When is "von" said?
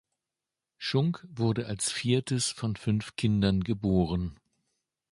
2.49-2.75